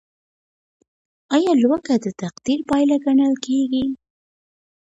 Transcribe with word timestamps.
ايا 1.35 1.53
لوږه 1.61 1.95
د 2.03 2.07
تقدير 2.21 2.59
پايله 2.69 2.95
ګڼل 3.05 3.33
کيده؟ 3.45 3.83